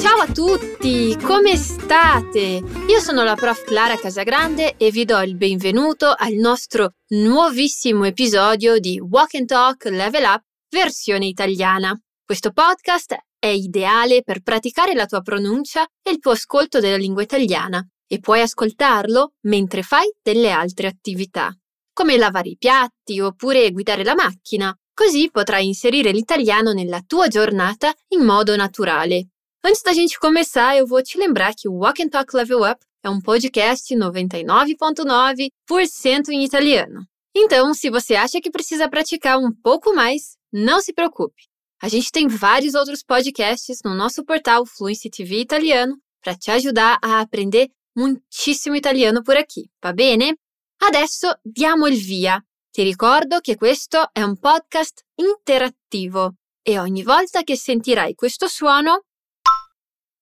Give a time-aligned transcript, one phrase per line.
[0.00, 2.62] Ciao a tutti, come state?
[2.88, 8.80] Io sono la prof Clara Casagrande e vi do il benvenuto al nostro nuovissimo episodio
[8.80, 11.96] di Walk and Talk Level Up versione italiana.
[12.24, 17.22] Questo podcast è ideale per praticare la tua pronuncia e il tuo ascolto della lingua
[17.22, 21.56] italiana e puoi ascoltarlo mentre fai delle altre attività,
[21.92, 24.74] come lavare i piatti oppure guidare la macchina.
[25.00, 29.30] Così potrai inserire l'italiano nella tua giornata in modo naturale.
[29.64, 32.84] Antes da gente começar, eu vou te lembrar que o Walk and Talk Level Up
[33.02, 37.06] é um podcast 99,9% em italiano.
[37.34, 41.48] Então, se você acha que precisa praticar um pouco mais, não se preocupe.
[41.80, 46.98] A gente tem vários outros podcasts no nosso portal Fluency TV Italiano para te ajudar
[47.00, 50.36] a aprender muitíssimo italiano por aqui, va bene?
[50.78, 52.44] Adesso diamo il via.
[52.72, 59.06] Ti ricordo che questo è un podcast interattivo e ogni volta che sentirai questo suono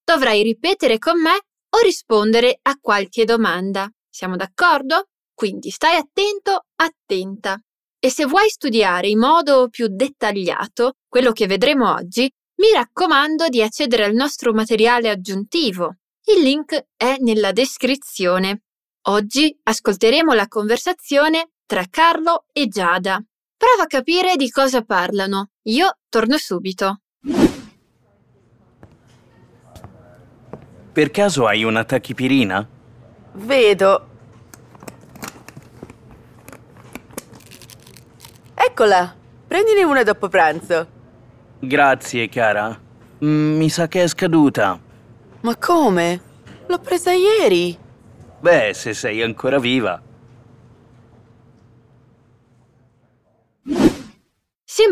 [0.03, 3.87] dovrai ripetere con me o rispondere a qualche domanda.
[4.09, 5.09] Siamo d'accordo?
[5.35, 7.61] Quindi stai attento, attenta.
[8.01, 13.61] E se vuoi studiare in modo più dettagliato quello che vedremo oggi, mi raccomando di
[13.61, 15.97] accedere al nostro materiale aggiuntivo.
[16.25, 18.63] Il link è nella descrizione.
[19.09, 23.23] Oggi ascolteremo la conversazione tra Carlo e Giada.
[23.55, 25.51] Prova a capire di cosa parlano.
[25.65, 27.03] Io torno subito.
[30.91, 32.67] Per caso hai una tachipirina?
[33.33, 34.09] Vedo.
[38.55, 39.15] Eccola,
[39.47, 40.89] prendine una dopo pranzo.
[41.61, 42.81] Grazie, cara.
[43.23, 44.81] Mm, mi sa che è scaduta.
[45.43, 46.21] Ma come?
[46.67, 47.77] L'ho presa ieri.
[48.41, 50.01] Beh, se sei ancora viva.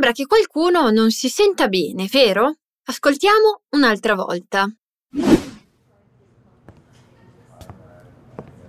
[0.06, 2.58] Sembra che qualcuno non si senta bene, vero?
[2.84, 4.72] Ascoltiamo un'altra volta.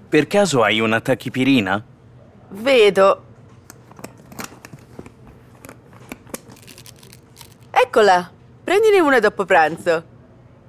[0.09, 1.85] Per caso hai una tachipirina?
[2.49, 3.25] Vedo.
[7.69, 8.31] Eccola,
[8.63, 10.03] prendine una dopo pranzo.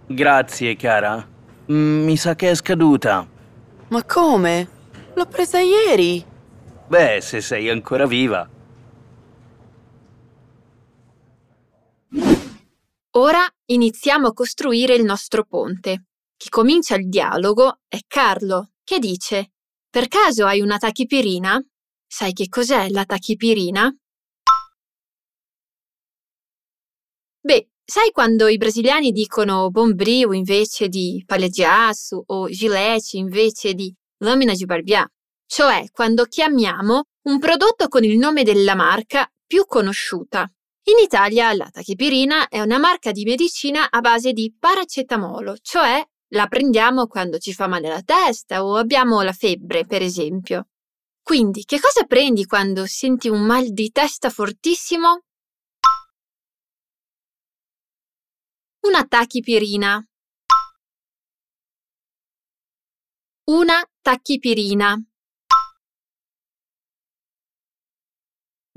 [0.07, 1.27] Grazie, cara.
[1.73, 3.27] Mm, mi sa che è scaduta.
[3.89, 4.69] Ma come?
[5.15, 6.23] L'ho presa ieri.
[6.89, 8.57] Beh, se sei ancora viva.
[13.19, 16.05] Ora iniziamo a costruire il nostro ponte.
[16.37, 19.55] Chi comincia il dialogo è Carlo, che dice:
[19.91, 21.61] Per caso hai una tachipirina?
[22.07, 23.93] Sai che cos'è la tachipirina?
[27.41, 34.53] Beh, sai quando i brasiliani dicono bombril invece di palleggiasso o gilete invece di lamina
[34.53, 35.09] di barbier?
[35.45, 40.49] Cioè quando chiamiamo un prodotto con il nome della marca più conosciuta.
[40.89, 46.47] In Italia la tachipirina è una marca di medicina a base di paracetamolo, cioè la
[46.47, 50.69] prendiamo quando ci fa male la testa o abbiamo la febbre, per esempio.
[51.23, 55.25] Quindi, che cosa prendi quando senti un mal di testa fortissimo?
[58.87, 60.03] Una tachipirina.
[63.51, 65.08] Una tachipirina.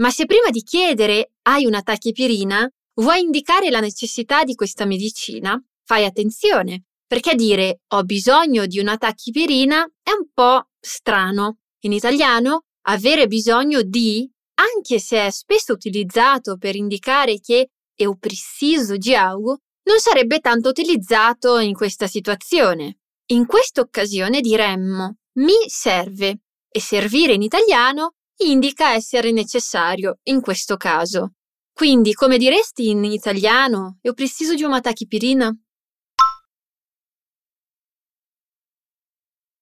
[0.02, 5.64] Ma se prima di chiedere hai una tachipirina, vuoi indicare la necessità di questa medicina,
[5.86, 11.60] fai attenzione, perché dire ho bisogno di una tachipirina è un po' strano.
[11.82, 18.98] In italiano, avere bisogno di, anche se è spesso utilizzato per indicare che eu preciso
[18.98, 22.98] di algo, non sarebbe tanto utilizzato in questa situazione.
[23.34, 26.40] In questa occasione diremmo mi serve
[26.72, 31.34] e servire in italiano indica essere necessario in questo caso.
[31.74, 35.52] Quindi, come diresti in italiano, io preciso di una tachipirina?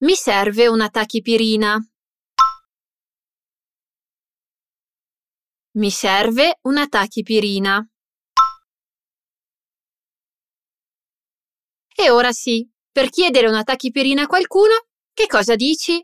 [0.02, 1.78] Mi serve una tachipirina.
[5.78, 7.90] Mi serve una tachipirina.
[11.96, 14.74] E ora sì, per chiedere una tachipirina a qualcuno,
[15.14, 16.02] che cosa dici?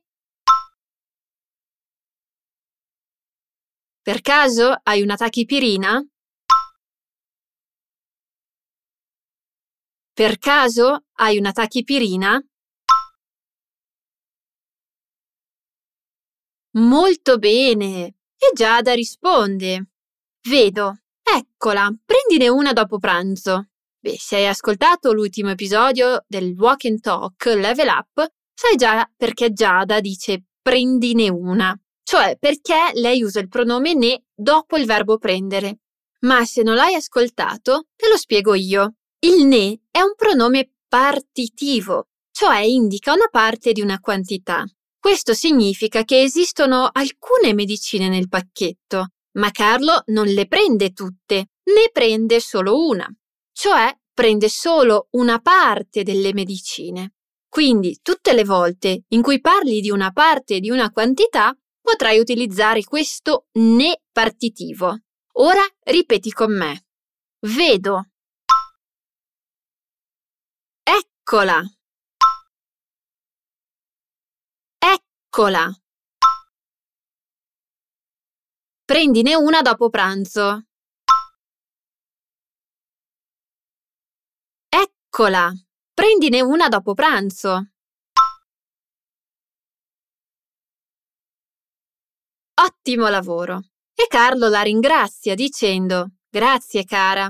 [4.06, 6.00] Per caso hai una tachipirina?
[10.13, 12.40] Per caso hai una tachipirina?
[16.74, 18.06] Molto bene.
[18.38, 19.90] E Giada risponde.
[20.48, 21.00] Vedo.
[21.24, 23.69] Eccola, prendine una dopo pranzo.
[23.98, 29.52] Beh, se hai ascoltato l'ultimo episodio del Walk and Talk Level Up, sai già perché
[29.52, 31.75] Giada dice prendine una,
[32.06, 35.80] cioè perché lei usa il pronome ne dopo il verbo prendere.
[36.19, 38.94] Ma se non l'hai ascoltato, te lo spiego io.
[39.19, 44.63] Il ne è un pronome partitivo, cioè indica una parte di una quantità.
[45.00, 49.07] Questo significa che esistono alcune medicine nel pacchetto,
[49.38, 53.07] ma Carlo non le prende tutte, ne prende solo una,
[53.52, 57.13] cioè prende solo una parte delle medicine.
[57.50, 61.56] Quindi tutte le volte in cui parli di una parte di una quantità,
[61.86, 64.98] potrai utilizzare questo ne partitivo.
[65.38, 66.88] Ora ripeti con me.
[67.42, 68.10] Vedo.
[70.84, 71.62] Eccola.
[74.80, 75.72] Eccola.
[78.84, 80.66] Prendine una dopo pranzo.
[84.70, 85.52] Eccola.
[85.94, 87.75] Prendine una dopo pranzo.
[92.88, 93.62] Ottimo lavoro.
[93.96, 97.28] E Carlo la ringrazia dicendo Grazie cara.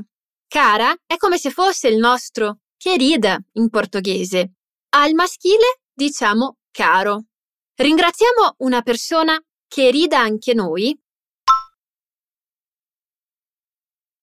[0.49, 4.55] Cara è come se fosse il nostro querida in portoghese.
[4.89, 7.27] Al maschile diciamo caro.
[7.73, 10.93] Ringraziamo una persona querida anche noi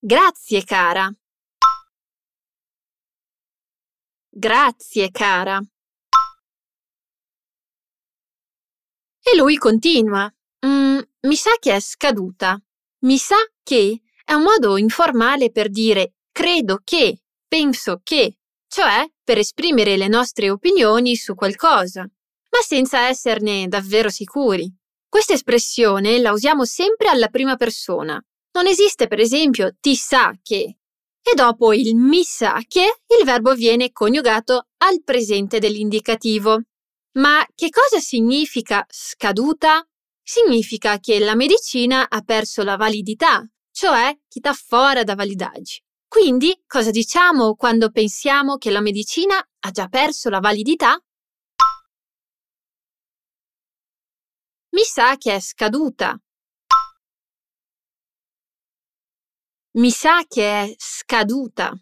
[0.01, 1.11] Grazie, cara.
[4.29, 5.63] Grazie, cara.
[9.23, 10.31] E lui continua.
[10.67, 12.61] Mm, mi sa che è scaduta.
[13.05, 18.39] Mi sa che è un modo informale per dire credo che, penso che,
[18.69, 24.73] cioè per esprimere le nostre opinioni su qualcosa, ma senza esserne davvero sicuri.
[25.09, 28.21] Questa espressione la usiamo sempre alla prima persona,
[28.55, 30.77] non esiste, per esempio, ti sa che.
[31.25, 32.83] E dopo il mi sa che
[33.19, 36.61] il verbo viene coniugato al presente dell'indicativo.
[37.19, 39.87] Ma che cosa significa scaduta?
[40.23, 45.83] Significa che la medicina ha perso la validità, cioè che sta fuori da validaggi.
[46.07, 51.03] Quindi, cosa diciamo quando pensiamo che la medicina ha già perso la validità?
[54.75, 56.19] Mi sa che è scaduta.
[59.75, 61.73] Mi sa che è scaduta.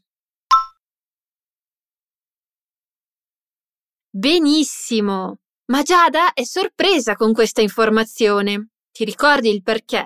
[4.12, 5.38] Benissimo.
[5.70, 8.70] Ma Giada è sorpresa con questa informazione.
[8.90, 10.04] Ti ricordi il perché?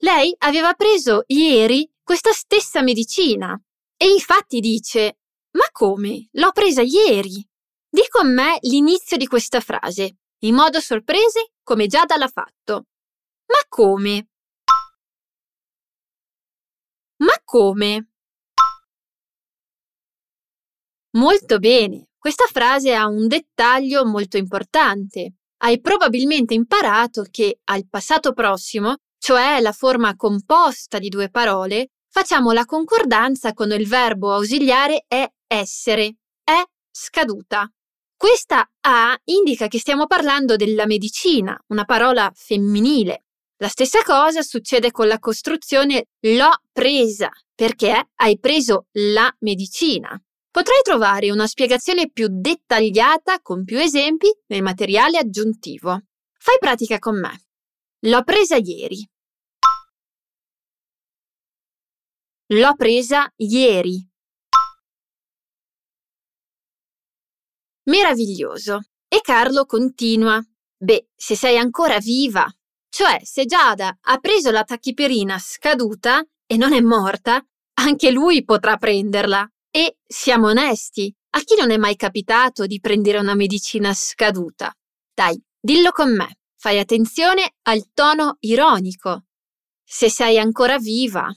[0.00, 3.58] Lei aveva preso ieri questa stessa medicina
[3.96, 5.18] e infatti dice
[5.52, 6.28] Ma come?
[6.32, 7.42] L'ho presa ieri.
[7.88, 12.84] Di con me l'inizio di questa frase, in modo sorprese come Giada l'ha fatto.
[13.46, 14.28] Ma come?
[17.16, 18.10] Ma come?
[21.12, 22.07] Molto bene.
[22.18, 25.34] Questa frase ha un dettaglio molto importante.
[25.58, 32.50] Hai probabilmente imparato che al passato prossimo, cioè la forma composta di due parole, facciamo
[32.50, 36.60] la concordanza quando il verbo ausiliare è essere, è
[36.90, 37.70] scaduta.
[38.16, 43.26] Questa A indica che stiamo parlando della medicina, una parola femminile.
[43.58, 50.20] La stessa cosa succede con la costruzione l'ho presa, perché hai preso la medicina.
[50.58, 55.90] Potrai trovare una spiegazione più dettagliata con più esempi nel materiale aggiuntivo.
[56.36, 57.44] Fai pratica con me.
[58.08, 59.08] L'ho presa ieri.
[62.46, 64.04] L'ho presa ieri.
[67.84, 68.80] Meraviglioso.
[69.06, 70.44] E Carlo continua.
[70.76, 72.44] Beh, se sei ancora viva,
[72.88, 77.40] cioè, se Giada ha preso la tachipirina scaduta e non è morta,
[77.74, 79.48] anche lui potrà prenderla.
[79.70, 84.74] E siamo onesti, a chi non è mai capitato di prendere una medicina scaduta?
[85.14, 86.38] Dai, dillo con me.
[86.56, 89.26] Fai attenzione al tono ironico.
[89.84, 91.28] Se sei ancora viva.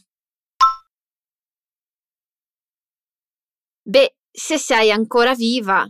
[3.84, 5.86] Beh, se sei ancora viva.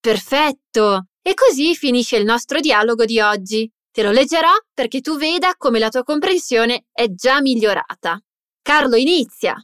[0.00, 1.06] Perfetto!
[1.22, 3.70] E così finisce il nostro dialogo di oggi.
[3.94, 8.20] Te lo leggerò perché tu veda come la tua comprensione è già migliorata.
[8.60, 9.54] Carlo inizia.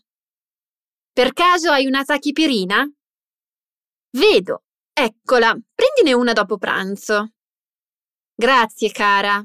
[1.12, 2.88] Per caso hai una tachipirina?
[4.10, 4.62] Vedo.
[4.92, 5.58] Eccola.
[5.74, 7.32] Prendine una dopo pranzo.
[8.32, 9.44] Grazie, cara.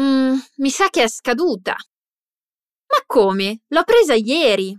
[0.00, 1.72] Mm, mi sa che è scaduta.
[1.72, 3.64] Ma come?
[3.68, 4.74] L'ho presa ieri.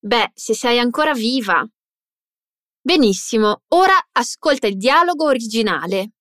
[0.00, 1.66] Beh, se sei ancora viva.
[2.82, 6.13] Benissimo, ora ascolta il dialogo originale.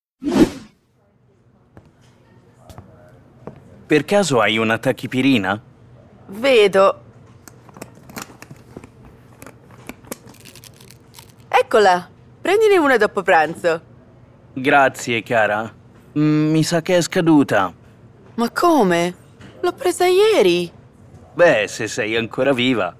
[3.85, 5.61] Per caso hai una tachipirina?
[6.27, 7.01] Vedo.
[11.49, 12.09] Eccola,
[12.41, 13.81] prendine una dopo pranzo.
[14.53, 15.71] Grazie, cara.
[16.17, 17.73] Mm, mi sa che è scaduta.
[18.35, 19.15] Ma come?
[19.61, 20.71] L'ho presa ieri.
[21.33, 22.95] Beh, se sei ancora viva.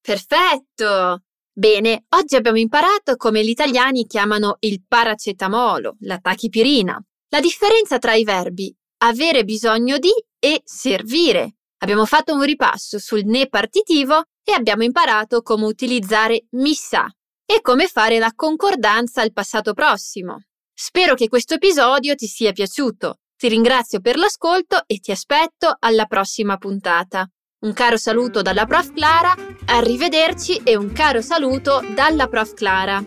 [0.00, 1.25] Perfetto!
[1.58, 7.02] Bene, oggi abbiamo imparato come gli italiani chiamano il paracetamolo, la tachipirina.
[7.30, 11.56] La differenza tra i verbi avere bisogno di e servire.
[11.78, 17.10] Abbiamo fatto un ripasso sul ne partitivo e abbiamo imparato come utilizzare mi sa
[17.46, 20.42] e come fare la concordanza al passato prossimo.
[20.74, 23.20] Spero che questo episodio ti sia piaciuto.
[23.34, 27.26] Ti ringrazio per l'ascolto e ti aspetto alla prossima puntata.
[27.58, 29.34] Un caro saluto dalla prof Clara,
[29.64, 33.02] arrivederci e un caro saluto dalla prof Clara.